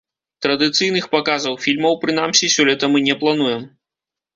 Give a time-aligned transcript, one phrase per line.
[0.45, 3.75] Традыцыйных паказаў фільмаў, прынамсі, сёлета мы не плануем.